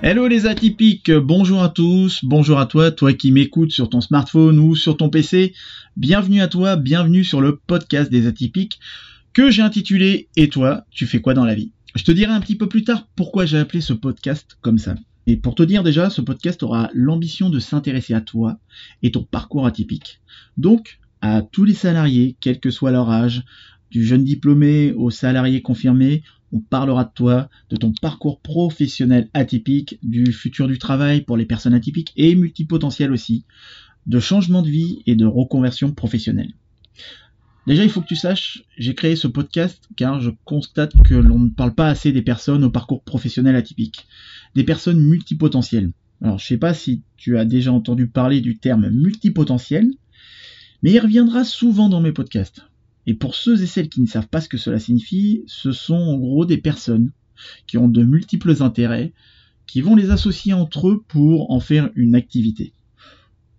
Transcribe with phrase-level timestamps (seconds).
[0.00, 4.60] Hello les atypiques, bonjour à tous, bonjour à toi, toi qui m'écoutes sur ton smartphone
[4.60, 5.54] ou sur ton PC.
[5.96, 8.78] Bienvenue à toi, bienvenue sur le podcast des atypiques
[9.32, 11.72] que j'ai intitulé Et toi, tu fais quoi dans la vie?
[11.96, 14.94] Je te dirai un petit peu plus tard pourquoi j'ai appelé ce podcast comme ça.
[15.26, 18.60] Et pour te dire déjà, ce podcast aura l'ambition de s'intéresser à toi
[19.02, 20.20] et ton parcours atypique.
[20.56, 23.42] Donc, à tous les salariés, quel que soit leur âge,
[23.90, 29.98] du jeune diplômé au salarié confirmé, on parlera de toi, de ton parcours professionnel atypique,
[30.02, 33.44] du futur du travail pour les personnes atypiques et multipotentielles aussi,
[34.06, 36.54] de changement de vie et de reconversion professionnelle.
[37.66, 41.38] Déjà, il faut que tu saches, j'ai créé ce podcast car je constate que l'on
[41.38, 44.06] ne parle pas assez des personnes au parcours professionnel atypique,
[44.54, 45.92] des personnes multipotentielles.
[46.22, 49.90] Alors, je sais pas si tu as déjà entendu parler du terme multipotentiel,
[50.82, 52.62] mais il reviendra souvent dans mes podcasts.
[53.08, 55.94] Et pour ceux et celles qui ne savent pas ce que cela signifie, ce sont
[55.94, 57.10] en gros des personnes
[57.66, 59.14] qui ont de multiples intérêts,
[59.66, 62.74] qui vont les associer entre eux pour en faire une activité.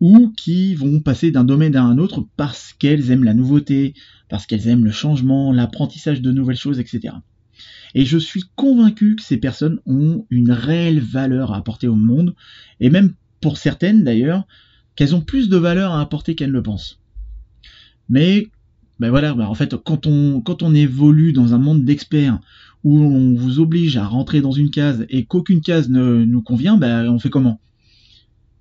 [0.01, 3.95] Ou qui vont passer d'un domaine à un autre parce qu'elles aiment la nouveauté,
[4.29, 7.15] parce qu'elles aiment le changement, l'apprentissage de nouvelles choses, etc.
[7.95, 12.35] Et je suis convaincu que ces personnes ont une réelle valeur à apporter au monde,
[12.79, 14.45] et même pour certaines d'ailleurs,
[14.95, 16.99] qu'elles ont plus de valeur à apporter qu'elles ne le pensent.
[18.09, 18.47] Mais
[18.99, 22.39] ben voilà, ben en fait, quand on, quand on évolue dans un monde d'experts
[22.83, 26.77] où on vous oblige à rentrer dans une case et qu'aucune case ne nous convient,
[26.77, 27.59] ben on fait comment?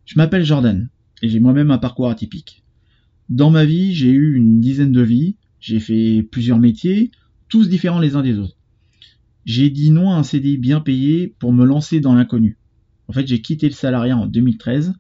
[0.05, 0.89] Je m'appelle Jordan
[1.22, 2.62] et j'ai moi-même un parcours atypique.
[3.28, 7.11] Dans ma vie, j'ai eu une dizaine de vies, j'ai fait plusieurs métiers,
[7.48, 8.56] tous différents les uns des autres.
[9.44, 12.59] J'ai dit non à un CDI bien payé pour me lancer dans l'inconnu.
[13.09, 14.94] En fait, j'ai quitté le salariat en 2013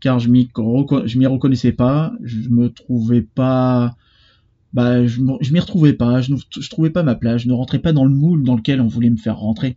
[0.00, 0.46] car je m'y
[1.26, 3.96] reconnaissais pas, je me trouvais pas
[4.72, 8.04] bah, je, m'y retrouvais pas, je trouvais pas ma place, je ne rentrais pas dans
[8.04, 9.76] le moule dans lequel on voulait me faire rentrer.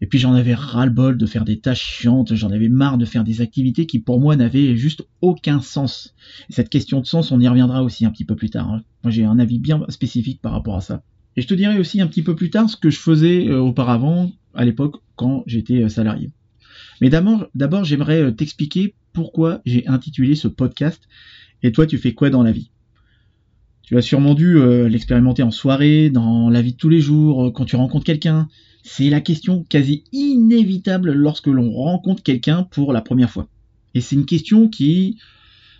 [0.00, 3.24] Et puis j'en avais ras-le-bol de faire des tâches chiantes, j'en avais marre de faire
[3.24, 6.14] des activités qui pour moi n'avaient juste aucun sens.
[6.48, 8.70] Et cette question de sens, on y reviendra aussi un petit peu plus tard.
[8.70, 8.82] Hein.
[9.02, 11.02] Moi j'ai un avis bien spécifique par rapport à ça.
[11.36, 13.60] Et je te dirai aussi un petit peu plus tard ce que je faisais euh,
[13.60, 16.30] auparavant, à l'époque, quand j'étais euh, salarié.
[17.00, 21.08] Mais d'abord, j'aimerais euh, t'expliquer pourquoi j'ai intitulé ce podcast
[21.62, 22.70] Et toi, tu fais quoi dans la vie?
[23.88, 27.46] Tu as sûrement dû euh, l'expérimenter en soirée, dans la vie de tous les jours,
[27.46, 28.46] euh, quand tu rencontres quelqu'un.
[28.82, 33.48] C'est la question quasi inévitable lorsque l'on rencontre quelqu'un pour la première fois.
[33.94, 35.16] Et c'est une question qui,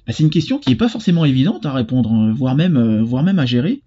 [0.06, 3.02] bah, c'est une question qui est pas forcément évidente à répondre, hein, voire même, euh,
[3.02, 3.82] voire même à gérer.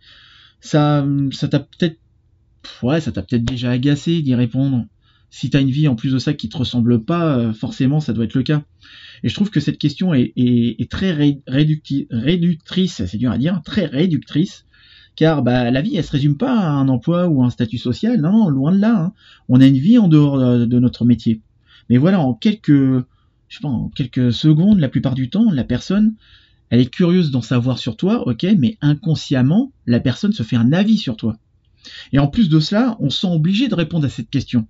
[0.59, 1.97] Ça, ça t'a peut-être,
[2.83, 4.85] ouais, ça t'a peut-être déjà agacé d'y répondre
[5.31, 8.01] si tu as une vie en plus de ça qui te ressemble pas, euh, forcément
[8.01, 8.63] ça doit être le cas.
[9.23, 11.13] Et je trouve que cette question est, très
[11.47, 14.65] réductrice, c'est dur à dire, très réductrice,
[15.15, 18.19] car bah, la vie elle se résume pas à un emploi ou un statut social,
[18.19, 19.05] non, loin de là.
[19.05, 19.13] Hein.
[19.47, 21.41] On a une vie en dehors de, notre métier.
[21.89, 23.05] Mais voilà, en quelques, je
[23.49, 26.15] sais pas, en quelques secondes, la plupart du temps, la personne,
[26.69, 30.73] elle est curieuse d'en savoir sur toi, ok, mais inconsciemment, la personne se fait un
[30.73, 31.37] avis sur toi.
[32.11, 34.67] Et en plus de cela, on se sent obligé de répondre à cette question.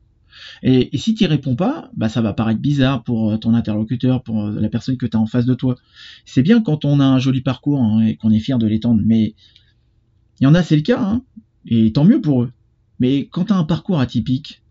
[0.64, 4.46] Et, si tu réponds pas, bah ça va paraître bizarre pour euh, ton interlocuteur, pour
[4.46, 5.76] euh, la personne que tu as en face de toi.
[6.26, 9.02] C'est bien quand on a un joli parcours hein, et qu'on est fier de l'étendre,
[9.06, 9.34] mais
[10.40, 11.24] il y en a, c'est le cas, hein,
[11.66, 12.52] et tant mieux pour eux.
[13.00, 14.62] Mais quand tu as un parcours atypique,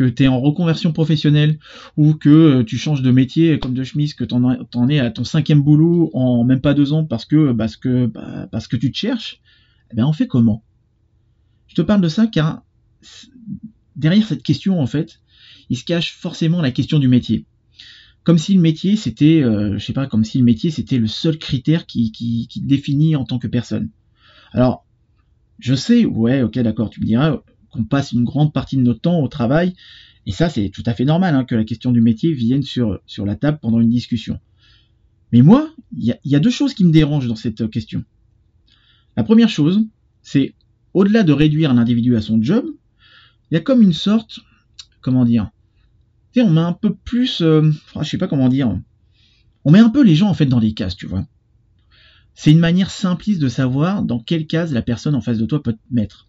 [0.00, 1.58] que tu es en reconversion professionnelle
[1.98, 5.10] ou que euh, tu changes de métier comme de chemise, que tu en, es à
[5.10, 8.76] ton cinquième boulot en même pas deux ans parce que, parce que, bah, parce que
[8.76, 9.40] tu te cherches,
[9.92, 10.62] eh ben on fait comment?
[11.66, 12.62] Je te parle de ça car
[13.96, 15.20] derrière cette question, en fait,
[15.68, 17.44] il se cache forcément la question du métier.
[18.22, 21.06] Comme si le métier, c'était, euh, je sais pas, comme si le métier, c'était le
[21.06, 23.88] seul critère qui, qui, définit en tant que personne.
[24.52, 24.84] Alors,
[25.58, 29.00] je sais, ouais, ok, d'accord, tu me diras qu'on passe une grande partie de notre
[29.00, 29.74] temps au travail,
[30.26, 33.00] et ça, c'est tout à fait normal hein, que la question du métier vienne sur,
[33.24, 34.38] la table pendant une discussion.
[35.32, 38.04] Mais moi, il y, y a deux choses qui me dérangent dans cette question.
[39.16, 39.86] La première chose,
[40.22, 40.54] c'est
[40.92, 42.66] au-delà de réduire l'individu à son job,
[43.50, 44.40] il y a comme une sorte,
[45.00, 45.50] comment dire,
[46.32, 47.70] tu sais, on met un peu plus, euh,
[48.00, 48.76] je sais pas comment dire,
[49.64, 51.26] on met un peu les gens en fait dans des cases, tu vois.
[52.34, 55.62] C'est une manière simpliste de savoir dans quelle case la personne en face de toi
[55.62, 56.28] peut te mettre.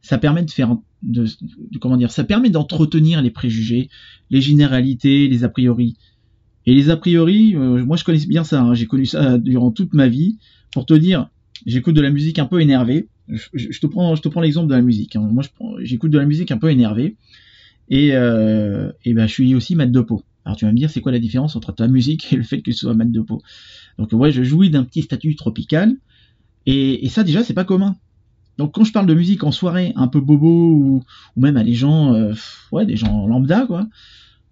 [0.00, 1.26] Ça permet de faire, de,
[1.80, 3.90] comment dire, ça permet d'entretenir les préjugés,
[4.30, 5.96] les généralités, les a priori.
[6.66, 8.74] Et les a priori, euh, moi je connais bien ça, hein.
[8.74, 10.38] j'ai connu ça durant toute ma vie.
[10.70, 11.28] Pour te dire,
[11.66, 13.08] j'écoute de la musique un peu énervée.
[13.28, 15.16] Je, te prends, prends l'exemple de la musique.
[15.16, 15.28] Hein.
[15.30, 15.44] Moi,
[15.80, 17.16] j'écoute de la musique un peu énervée.
[17.90, 20.22] Et, euh, et ben, je suis aussi mat de peau.
[20.44, 22.58] Alors tu vas me dire, c'est quoi la différence entre ta musique et le fait
[22.58, 23.42] que tu sois mat de peau?
[23.98, 25.94] Donc ouais, je jouis d'un petit statut tropical.
[26.66, 27.96] Et, ça déjà, c'est pas commun.
[28.58, 31.04] Donc quand je parle de musique en soirée, un peu bobo ou,
[31.36, 32.34] ou même à des gens, euh,
[32.72, 33.86] ouais, des gens lambda quoi,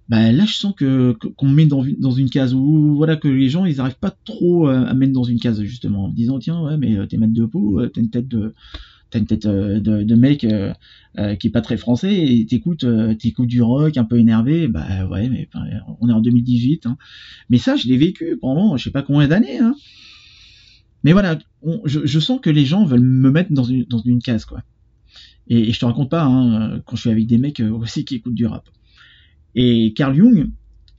[0.08, 3.28] bah là je sens que qu'on me met dans, dans une case où voilà que
[3.28, 6.38] les gens ils arrivent pas trop euh, à mettre dans une case justement en disant
[6.38, 8.54] tiens ouais mais euh, t'es maître de peau, t'as une tête de
[9.10, 10.46] t'as une tête de, de mec qui
[11.46, 12.86] est pas très français et t'écoutes
[13.18, 15.48] t'écoutes du rock un peu énervé bah ouais mais
[16.00, 16.96] on est en 2018 hein.
[17.48, 19.74] mais ça je l'ai vécu pendant je sais pas combien d'années hein.
[21.06, 21.38] Mais voilà,
[21.84, 24.64] je, sens que les gens veulent me mettre dans une, dans une case, quoi.
[25.46, 28.16] Et, je te raconte pas, hein, quand je suis avec des mecs euh, aussi qui
[28.16, 28.68] écoutent du rap.
[29.54, 30.50] Et Carl Jung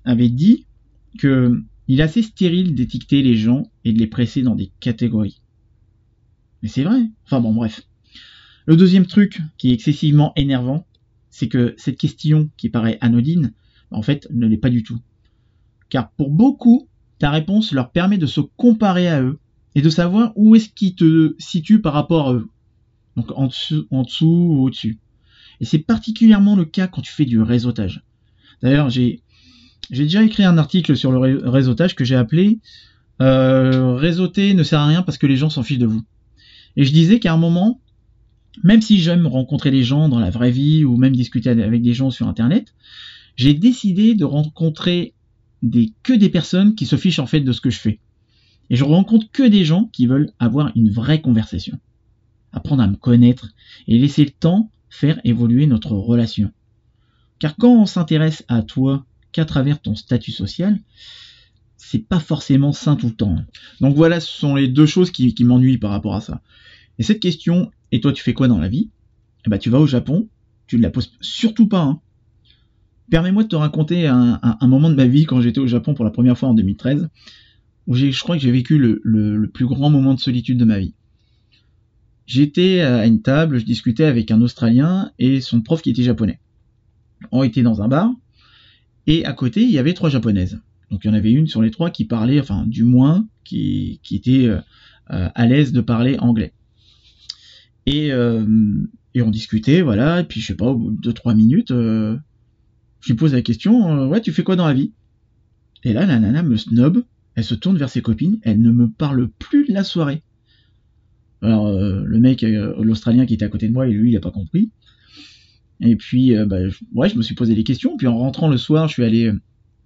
[0.06, 0.66] avait dit
[1.20, 5.42] que il est assez stérile d'étiqueter les gens et de les presser dans des catégories.
[6.62, 7.10] Mais c'est vrai.
[7.26, 7.82] Enfin bon, bref.
[8.66, 10.86] Le deuxième truc qui est excessivement énervant,
[11.30, 13.54] c'est que cette question qui paraît anodine,
[13.92, 15.00] en fait, ne l'est pas du tout.
[15.90, 16.90] Car pour beaucoup,
[17.20, 19.40] ta réponse leur permet de se comparer à eux
[19.76, 22.50] et de savoir où est-ce qu'il te situe par rapport à eux.
[23.16, 25.00] Donc en dessous, en dessous ou au-dessus.
[25.60, 28.04] Et c'est particulièrement le cas quand tu fais du réseautage.
[28.62, 29.22] D'ailleurs, j'ai
[29.92, 32.60] déjà écrit un article sur le réseautage que j'ai appelé
[33.22, 36.04] euh, Réseauter ne sert à rien parce que les gens s'en fichent de vous.
[36.76, 37.82] Et je disais qu'à un moment,
[38.64, 41.94] même si j'aime rencontrer les gens dans la vraie vie ou même discuter avec des
[41.94, 42.74] gens sur Internet,
[43.36, 45.14] j'ai décidé de rencontrer
[45.64, 48.00] des, que des personnes qui se fichent en fait de ce que je fais.
[48.70, 51.80] Et je rencontre que des gens qui veulent avoir une vraie conversation.
[52.52, 53.50] Apprendre à me connaître
[53.88, 56.52] et laisser le temps faire évoluer notre relation.
[57.40, 60.80] Car quand on s'intéresse à toi qu'à travers ton statut social,
[61.78, 63.36] c'est pas forcément sain tout le temps.
[63.82, 66.42] Donc voilà, ce sont les deux choses qui, m'ennuient par rapport à ça.
[67.00, 68.90] Et cette question, et toi tu fais quoi dans la vie?
[69.46, 70.28] Eh ben tu vas au Japon,
[70.66, 71.82] tu ne la poses surtout pas.
[71.82, 72.02] Hein.
[73.10, 76.12] Permets-moi de te raconter un, moment de ma vie quand j'étais au Japon pour la
[76.12, 77.08] première fois en 2013
[77.86, 80.94] où je crois que j'ai vécu le, plus grand moment de solitude de ma vie.
[82.26, 86.42] J'étais à une table, je discutais avec un Australien et son prof qui était japonais.
[87.32, 88.12] On était dans un bar
[89.06, 90.60] et à côté il y avait trois japonaises.
[90.92, 94.00] Donc il y en avait une sur les trois qui parlait, enfin du moins qui,
[94.12, 94.60] était euh,
[95.08, 96.54] à l'aise de parler anglais.
[97.86, 98.46] Et, euh,
[99.14, 102.18] et, on discutait, voilà, et puis je sais pas, au bout de trois minutes, euh,
[103.00, 104.92] je lui pose la question, ouais, tu fais quoi dans la vie?
[105.84, 107.04] Et là, la nana me snob,
[107.36, 110.22] elle se tourne vers ses copines, elle ne me parle plus de la soirée.
[111.42, 114.20] Alors euh, le mec, euh, l'Australien qui était à côté de moi, lui, il a
[114.20, 114.72] pas compris.
[115.80, 116.58] Et puis, euh, bah,
[116.94, 117.98] ouais, je me suis posé des questions.
[117.98, 119.32] Puis en rentrant le soir, je suis allé,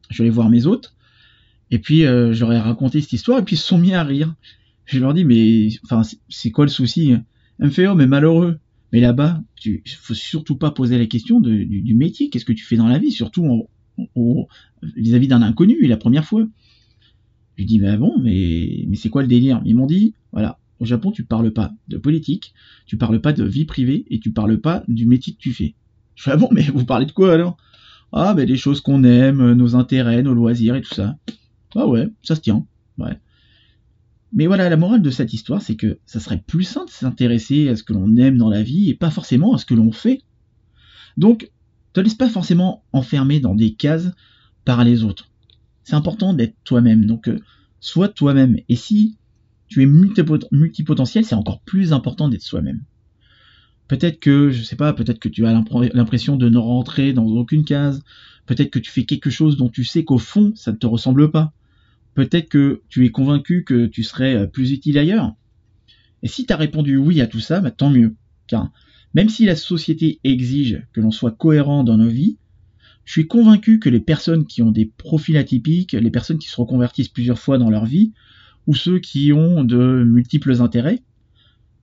[0.10, 0.96] je suis allé voir mes hôtes.
[1.70, 3.40] Et puis, leur ai raconté cette histoire.
[3.40, 4.36] Et puis ils se sont mis à rire.
[4.86, 7.12] Je leur dis, mais, enfin, c'est quoi le souci?
[7.60, 8.60] Elle me fait, oh, mais malheureux.
[8.92, 12.30] Mais là-bas, tu, faut surtout pas poser la question du, métier.
[12.30, 13.68] Qu'est-ce que tu fais dans la vie, surtout
[14.98, 16.46] vis-à-vis d'un inconnu la première fois.
[17.58, 19.62] Je dis, bah bon, mais, mais c'est quoi le délire?
[19.66, 22.54] Ils m'ont dit, voilà, au Japon, tu parles pas de politique,
[22.86, 25.76] tu parles pas de vie privée et tu parles pas du métier que tu fais.
[26.16, 27.58] Je fais, ah bon, mais vous parlez de quoi alors?
[28.12, 31.16] Ah, ben des choses qu'on aime, nos intérêts, nos loisirs et tout ça.
[31.76, 32.66] Ah ouais, ça se tient,
[32.98, 33.18] ouais.
[34.34, 37.70] Mais voilà, la morale de cette histoire, c'est que ça serait plus simple de s'intéresser
[37.70, 39.92] à ce que l'on aime dans la vie et pas forcément à ce que l'on
[39.92, 40.22] fait.
[41.18, 41.52] Donc,
[41.94, 44.12] te laisse pas forcément enfermer dans des cases
[44.64, 45.32] par les autres
[45.84, 47.06] c'est important d'être toi-même.
[47.06, 47.40] Donc, euh,
[47.80, 48.58] sois toi-même.
[48.70, 49.18] Et si
[49.68, 52.82] tu es multipotentiel, c'est encore plus important d'être soi-même.
[53.92, 57.66] Peut-être que, je sais pas, peut-être que tu as l'impression de ne rentrer dans aucune
[57.66, 58.02] case.
[58.46, 61.30] Peut-être que tu fais quelque chose dont tu sais qu'au fond, ça ne te ressemble
[61.30, 61.52] pas.
[62.14, 65.36] Peut-être que tu es convaincu que tu serais euh, plus utile ailleurs.
[66.24, 68.16] Et si tu as répondu oui à tout ça, bah, tant mieux.
[68.48, 68.72] Car
[69.14, 72.38] même si la société exige que l'on soit cohérent dans nos vies,
[73.04, 76.56] je suis convaincu que les personnes qui ont des profils atypiques, les personnes qui se
[76.56, 78.14] reconvertissent plusieurs fois dans leur vie,
[78.68, 81.02] ou ceux qui ont de multiples intérêts,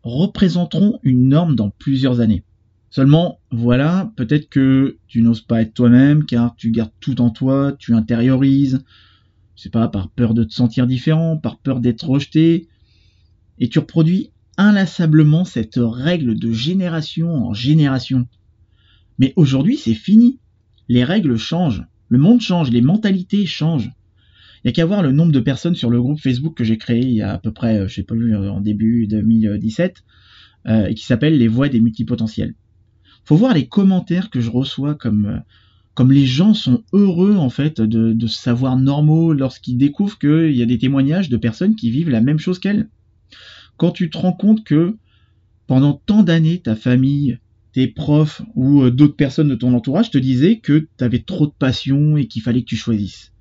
[0.02, 2.44] représenteront une norme dans plusieurs années.
[2.90, 7.74] Seulement, voilà, peut-être que tu n'oses pas être toi-même car tu gardes tout en toi,
[7.78, 8.82] tu intériorises,
[9.56, 12.68] je sais pas, par peur de te sentir différent, par peur d'être rejeté,
[13.58, 18.26] et tu reproduis inlassablement cette règle de génération en génération.
[19.18, 20.38] Mais aujourd'hui, c'est fini
[20.88, 23.90] les règles changent, le monde change, les mentalités changent.
[24.64, 26.78] Il n'y a qu'à voir le nombre de personnes sur le groupe Facebook que j'ai
[26.78, 30.02] créé il y a à peu près, euh, je sais pas, euh, en début 2017,
[30.66, 32.54] euh, et qui s'appelle Les Voix des multipotentiels.
[33.24, 35.42] Faut voir les commentaires que je reçois comme,
[36.10, 40.66] les gens sont heureux en fait de, de savoir normaux lorsqu'ils découvrent qu'il y a
[40.66, 42.88] des témoignages de personnes qui vivent la même chose qu'elles.
[43.76, 44.96] Quand tu te rends compte que
[45.66, 47.38] pendant tant d'années, ta famille,
[47.72, 51.52] tes profs ou d'autres personnes de ton entourage te disaient que tu avais trop de
[51.52, 53.32] passion et qu'il fallait que tu choisisses.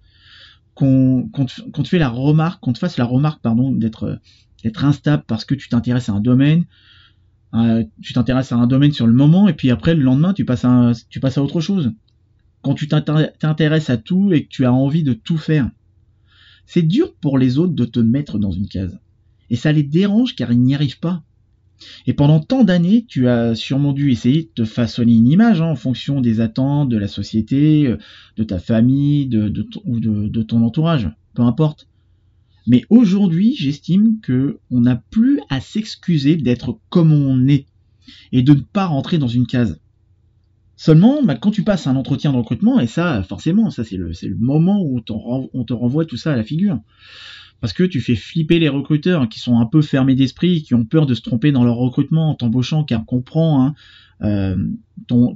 [0.77, 4.19] Qu'on te la remarque, fasse la remarque, pardon, d'être
[4.63, 6.65] d'être instable parce que tu t'intéresses à un domaine,
[7.53, 10.45] euh, tu t'intéresses à un domaine sur le moment et puis après le lendemain tu
[10.45, 11.93] passes à autre chose
[12.61, 15.69] quand tu t'intéresses à tout et que tu as envie de tout faire.
[16.65, 18.99] C'est dur pour les autres de te mettre dans une case.
[19.49, 21.23] Et ça les dérange car ils n'y arrivent pas.
[22.05, 25.67] Et pendant tant d'années, tu as sûrement dû essayer de te façonner une image hein,
[25.67, 27.97] en fonction des attentes de la société, euh,
[28.37, 31.87] de ta famille, de, ou de, ton entourage, peu importe.
[32.65, 37.65] Mais aujourd'hui, j'estime que on n'a plus à s'excuser d'être comme on est
[38.31, 39.79] et de ne pas rentrer dans une case.
[40.75, 44.11] Seulement, bah, quand tu passes un entretien de recrutement, et ça, forcément, ça c'est le,
[44.39, 45.01] moment où
[45.53, 46.79] on te renvoie tout ça à la figure.
[47.59, 50.85] Parce que tu fais flipper les recruteurs qui sont un peu fermés d'esprit, qui ont
[50.85, 53.75] peur de se tromper dans leur recrutement en t'embauchant, car comprend, hein,
[54.21, 54.55] euh,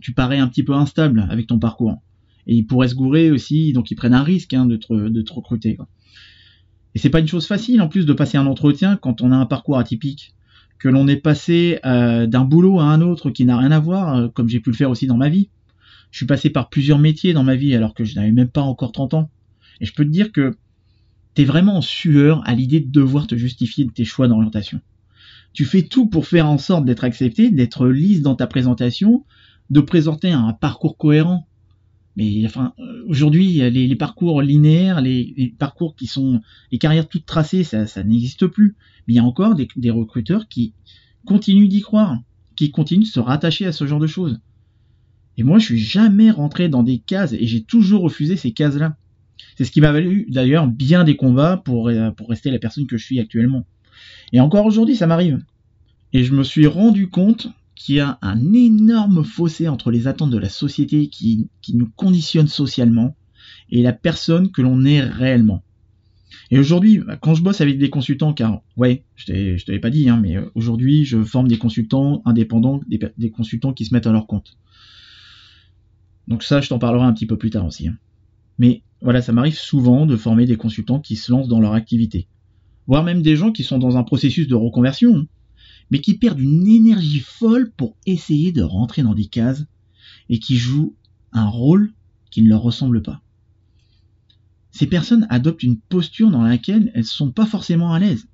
[0.01, 2.01] tu parais un petit peu instable avec ton parcours.
[2.47, 5.77] Et ils pourraient se gourer aussi, donc ils prennent un risque hein, de, te, recruter.
[6.93, 9.35] Et c'est pas une chose facile en plus de passer un entretien quand on a
[9.35, 10.33] un parcours atypique
[10.77, 14.15] que l'on est passé euh, d'un boulot à un autre qui n'a rien à voir,
[14.15, 15.49] euh, comme j'ai pu le faire aussi dans ma vie.
[16.09, 18.61] Je suis passé par plusieurs métiers dans ma vie alors que je n'avais même pas
[18.61, 19.29] encore 30 ans.
[19.79, 20.55] Et je peux te dire que
[21.33, 24.81] t'es vraiment en sueur à l'idée de devoir te justifier de tes choix d'orientation.
[25.53, 29.25] Tu fais tout pour faire en sorte d'être accepté, d'être lisse dans ta présentation,
[29.69, 31.47] de présenter un parcours cohérent.
[32.17, 37.63] Mais enfin, euh, aujourd'hui, les, parcours linéaires, les, parcours qui sont les carrières toutes tracées,
[37.63, 38.75] ça, n'existe plus.
[39.07, 40.73] Mais il y a encore des recruteurs qui
[41.25, 42.19] continuent d'y croire,
[42.55, 44.39] qui continuent de se rattacher à ce genre de choses.
[45.37, 48.97] Et moi, je suis jamais rentré dans des cases et j'ai toujours refusé ces cases-là.
[49.57, 52.87] C'est ce qui m'a valu d'ailleurs bien des combats pour, euh, pour rester la personne
[52.87, 53.65] que je suis actuellement.
[54.33, 55.43] Et encore aujourd'hui, ça m'arrive.
[56.13, 60.31] Et je me suis rendu compte qu'il y a un énorme fossé entre les attentes
[60.31, 63.15] de la société qui, qui nous conditionne socialement
[63.69, 65.63] et la personne que l'on est réellement.
[66.49, 70.09] Et aujourd'hui, bah, quand je bosse avec des consultants, car ouais, je t'avais pas dit,
[70.09, 74.11] hein, mais euh, aujourd'hui, je forme des consultants indépendants, des, consultants qui se mettent à
[74.11, 74.57] leur compte.
[76.27, 77.87] Donc ça, je t'en parlerai un petit peu plus tard aussi.
[77.87, 77.97] Hein.
[78.59, 82.27] Mais voilà, ça m'arrive souvent de former des consultants qui se lancent dans leur activité,
[82.87, 85.27] voire même des gens qui sont dans un processus de reconversion, hein,
[85.89, 89.65] mais qui perdent une énergie folle pour essayer de rentrer dans des cases
[90.29, 90.95] et qui jouent
[91.33, 91.91] un rôle
[92.29, 93.21] qui ne leur ressemble pas
[94.71, 98.27] ces personnes adoptent une posture dans laquelle elles sont pas forcément à l'aise.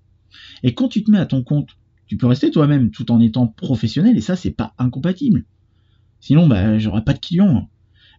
[0.64, 3.48] Et quand tu te mets à ton compte, tu peux rester toi-même tout en étant
[3.48, 5.46] professionnel et ça c'est pas incompatible.
[6.20, 7.70] Sinon bah j'aurais pas de clients.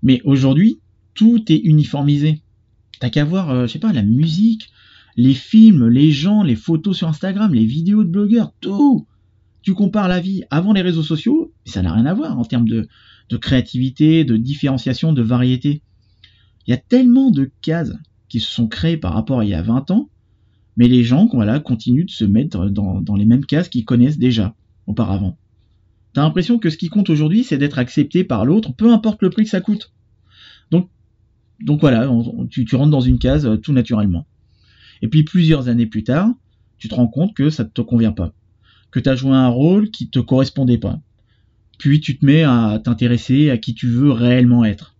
[0.02, 0.81] Mais aujourd'hui,
[1.19, 2.43] tout est uniformisé.
[3.01, 4.71] T'as qu'à voir, euh, je sais pas, la musique,
[5.17, 9.05] les films, les gens, les photos sur Instagram, les vidéos de blogueurs, tout.
[9.63, 12.69] Tu compares la vie avant les réseaux sociaux, ça n'a rien à voir en termes
[12.69, 12.87] de,
[13.41, 15.83] créativité, de différenciation, de variété.
[16.67, 17.95] Il y a tellement de cases
[18.29, 20.11] qui se sont créées par rapport à il y a 20 ans,
[20.77, 24.55] mais les gens voilà, continuent de se mettre dans, les mêmes cases qu'ils connaissent déjà
[24.87, 25.37] auparavant.
[26.13, 29.31] T'as l'impression que ce qui compte aujourd'hui, c'est d'être accepté par l'autre, peu importe le
[29.31, 29.93] prix que ça coûte.
[31.61, 32.09] Donc voilà,
[32.50, 34.27] tu, rentres dans une case euh, tout naturellement.
[35.03, 36.29] Et puis plusieurs années plus tard,
[36.79, 38.33] tu te rends compte que ça ne te convient pas,
[38.91, 41.00] que tu as joué un rôle qui te correspondait pas.
[41.79, 44.97] Puis tu te mets à t'intéresser à qui tu veux réellement être.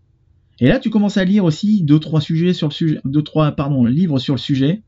[0.61, 3.53] Et là, tu commences à lire aussi deux trois sujets sur le sujet, deux trois
[3.53, 4.83] pardon livres sur le sujet.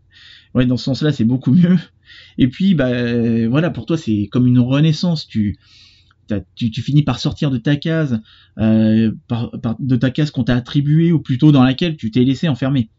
[0.55, 1.79] Ouais, dans ce sens-là, c'est beaucoup mieux.
[2.39, 5.29] Et puis, bah voilà, pour toi, c'est comme une renaissance.
[5.29, 5.59] Tu
[6.55, 8.21] tu, finis par sortir de ta case,
[8.59, 9.13] euh,
[9.79, 12.91] de ta case qu'on t'a attribuée, ou plutôt dans laquelle tu t'es laissé enfermer.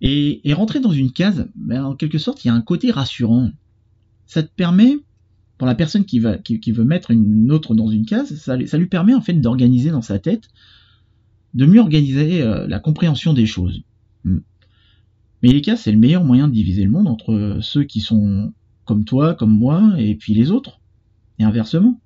[0.00, 3.50] Et, rentrer dans une case, ben, en quelque sorte, il y a un côté rassurant.
[4.26, 4.98] Ça te permet,
[5.56, 9.20] pour la personne qui, veut mettre une autre dans une case, ça, lui permet en
[9.20, 10.48] fait d'organiser dans sa tête
[11.54, 13.82] de mieux organiser euh, la compréhension des choses.
[14.24, 14.40] Hmm.
[15.42, 18.52] Mais les cas, c'est le meilleur moyen de diviser le monde entre ceux qui sont
[18.84, 20.80] comme toi, comme moi, et puis les autres,
[21.38, 22.00] et inversement.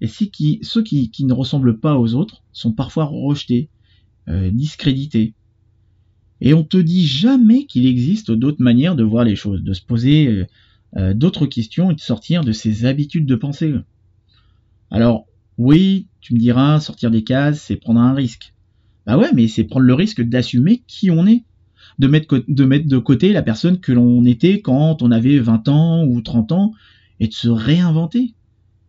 [0.00, 3.68] Et qui, ceux qui, ne ressemblent pas aux autres sont parfois rejetés,
[4.28, 5.34] euh, discrédités.
[6.40, 9.82] Et on te dit jamais qu'il existe d'autres manières de voir les choses, de se
[9.82, 10.46] poser
[10.96, 13.74] euh, d'autres questions et de sortir de ses habitudes de pensée.
[14.90, 15.26] Alors,
[15.58, 18.54] oui, tu me diras, sortir des cases, c'est prendre un risque.
[19.06, 21.44] Bah ouais, mais c'est prendre le risque d'assumer qui on est.
[21.98, 25.68] De mettre, de mettre de côté la personne que l'on était quand on avait 20
[25.68, 26.72] ans ou 30 ans
[27.20, 28.34] et de se réinventer.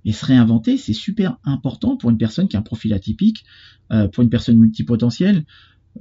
[0.06, 3.44] Et se réinventer, c'est super important pour une personne qui a un profil atypique,
[3.92, 5.46] euh, pour une personne multipotentielle.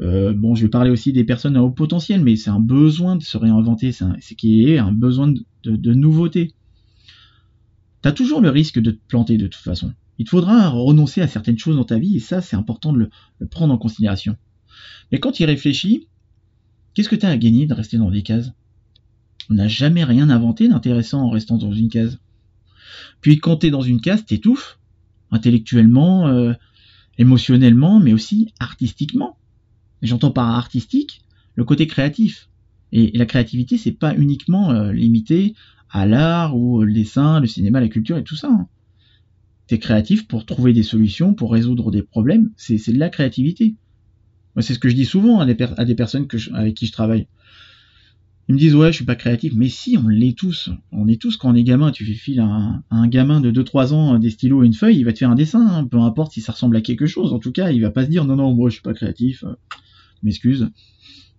[0.01, 3.17] Euh, bon, je vais parler aussi des personnes à haut potentiel, mais c'est un besoin
[3.17, 6.55] de se réinventer, c'est qui est un besoin de, de, nouveauté.
[8.03, 9.93] T'as toujours le risque de te planter de toute façon.
[10.19, 13.11] Il te faudra renoncer à certaines choses dans ta vie, et ça, c'est important de
[13.41, 14.37] le, prendre en considération.
[15.11, 16.07] Mais quand tu y réfléchis,
[16.95, 18.53] qu'est-ce que tu as à gagner de rester dans des cases?
[19.51, 22.21] On n'a jamais rien inventé d'intéressant en restant dans une case.
[23.21, 24.79] Puis quand tu es dans une case, t'étouffes,
[25.31, 26.53] intellectuellement, euh,
[27.19, 29.37] émotionnellement, mais aussi artistiquement.
[30.03, 31.23] J'entends par artistique
[31.55, 32.49] le côté créatif.
[32.93, 35.55] Et, la créativité, c'est pas uniquement euh, limité
[35.91, 38.49] à l'art ou le dessin, le cinéma, la culture et tout ça.
[38.49, 38.69] Hein.
[39.67, 42.51] Tu es créatif pour trouver des solutions, pour résoudre des problèmes.
[42.57, 43.75] C'est de la créativité.
[44.59, 47.29] C'est ce que je dis souvent à des, personnes avec qui je travaille.
[48.49, 51.21] Ils me disent ouais je suis pas créatif, mais si on l'est tous, on est
[51.21, 54.31] tous quand on est gamin, tu fais fil à un, gamin de 2-3 ans des
[54.31, 56.53] stylos et une feuille, il va te faire un dessin, hein, peu importe si ça
[56.53, 58.69] ressemble à quelque chose, en tout cas il va pas se dire non non moi
[58.69, 59.55] je suis pas créatif, euh,
[60.25, 60.69] m'excuse,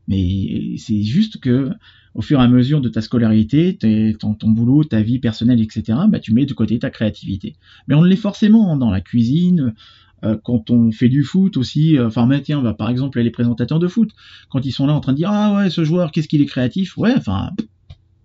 [0.07, 1.69] mais c'est juste que
[2.13, 3.77] au fur et à mesure de ta scolarité,
[4.19, 7.55] ton, ton, boulot, ta vie personnelle, etc., bah, tu mets de côté ta créativité.
[7.87, 9.73] Mais on l'est forcément dans la cuisine,
[10.23, 13.79] euh, quand on fait du foot aussi, euh, enfin tiens, bah, par exemple les présentateurs
[13.79, 14.11] de foot,
[14.49, 16.45] quand ils sont là en train de dire ah ouais ce joueur qu'est-ce qu'il est
[16.45, 17.51] créatif, ouais enfin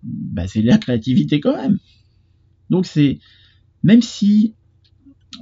[0.03, 1.79] bah, c'est la créativité quand même.
[2.69, 3.19] Donc c'est
[3.83, 4.53] même si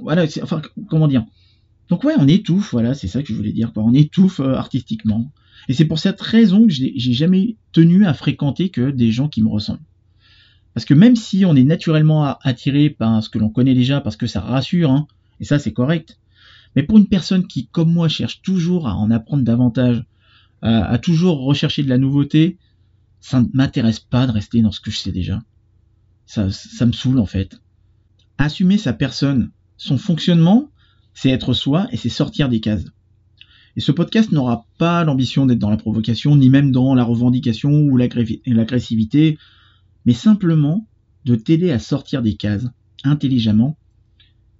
[0.00, 1.24] voilà, enfin comment dire?
[1.88, 4.54] Donc ouais on étouffe, voilà c'est ça que je voulais dire quoi, on étouffe euh,
[4.54, 5.30] artistiquement.
[5.68, 9.42] Et c'est pour cette raison que j'ai jamais tenu à fréquenter que des gens qui
[9.42, 9.82] me ressemblent.
[10.74, 14.16] Parce que même si on est naturellement attiré par ce que l'on connaît déjà, parce
[14.16, 15.06] que ça rassure, hein,
[15.40, 16.18] et ça c'est correct,
[16.76, 20.04] mais pour une personne qui, comme moi, cherche toujours à en apprendre davantage,
[20.60, 22.58] à, toujours rechercher de la nouveauté,
[23.20, 25.42] ça ne m'intéresse pas de rester dans ce que je sais déjà.
[26.26, 27.60] Ça, ça me saoule en fait.
[28.36, 30.70] Assumer sa personne, son fonctionnement,
[31.14, 32.84] c'est être soi et c'est sortir des cases.
[33.76, 37.70] Et ce podcast n'aura pas l'ambition d'être dans la provocation, ni même dans la revendication
[37.70, 39.38] ou l'agressivité,
[40.04, 40.86] mais simplement
[41.24, 42.66] de t'aider à sortir des cases
[43.04, 43.76] intelligemment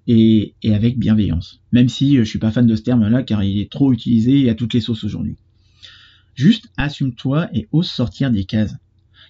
[0.07, 1.61] et, avec bienveillance.
[1.73, 4.49] Même si euh, je suis pas fan de ce terme-là car il est trop utilisé
[4.49, 5.37] à toutes les sauces aujourd'hui.
[6.35, 8.75] Juste assume-toi et ose sortir des cases.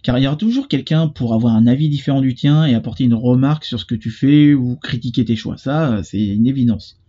[0.03, 3.05] Car il y aura toujours quelqu'un pour avoir un avis différent du tien et apporter
[3.05, 5.57] une remarque sur ce que tu fais ou critiquer tes choix.
[5.57, 7.01] Ça, euh, c'est une évidence.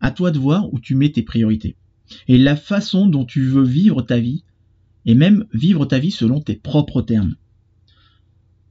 [0.00, 1.76] À toi de voir où tu mets tes priorités.
[2.28, 4.44] Et la façon dont tu veux vivre ta vie,
[5.04, 7.34] et même vivre ta vie selon tes propres termes.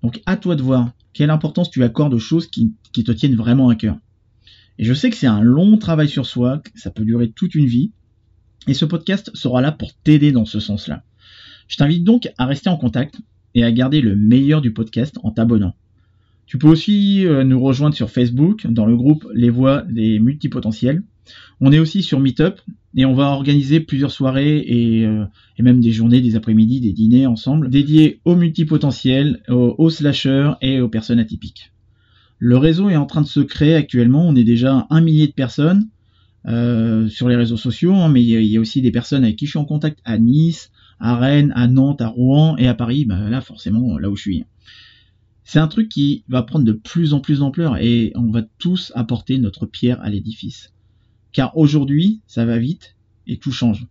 [0.01, 3.69] Donc à toi de voir quelle importance tu accordes aux choses qui te tiennent vraiment
[3.69, 3.97] à cœur.
[4.81, 7.53] Et je sais que c'est un long travail sur soi, que ça peut durer toute
[7.53, 7.91] une vie.
[8.67, 11.03] Et ce podcast sera là pour t'aider dans ce sens-là.
[11.67, 13.21] Je t'invite donc à rester en contact
[13.53, 15.75] et à garder le meilleur du podcast en t'abonnant.
[16.47, 21.03] Tu peux aussi euh, nous rejoindre sur Facebook dans le groupe Les Voix des Multipotentiels.
[21.59, 22.59] On est aussi sur Meetup
[22.95, 25.25] et on va organiser plusieurs soirées et, euh,
[25.59, 30.81] même des journées, des après-midi, des dîners ensemble dédiés aux multipotentiels, aux, aux slashers et
[30.81, 31.71] aux personnes atypiques.
[32.43, 34.27] Le réseau est en train de se créer actuellement.
[34.27, 35.87] On est déjà un millier de personnes
[36.47, 39.45] euh, sur les réseaux sociaux, hein, mais il y, a aussi des personnes avec qui
[39.45, 43.05] je suis en contact à Nice, à Rennes, à Nantes, à Rouen et à Paris.
[43.05, 44.45] Bah, là, forcément, là où je suis.
[45.43, 48.91] C'est un truc qui va prendre de plus en plus d'ampleur et on va tous
[48.95, 50.73] apporter notre pierre à l'édifice.
[51.33, 52.95] Car aujourd'hui, ça va vite
[53.27, 53.85] et tout change.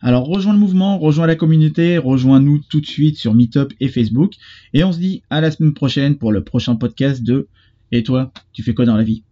[0.00, 4.32] Alors rejoins le mouvement, rejoins la communauté, rejoins-nous tout de suite sur Meetup et Facebook.
[4.72, 7.48] Et on se dit à la semaine prochaine pour le prochain podcast de
[7.94, 9.24] et toi, tu fais quoi dans la vie?